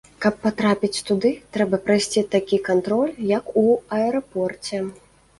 [0.23, 3.63] Каб патрапіць туды, трэба прайсці такі кантроль, як у
[3.99, 4.81] аэрапорце.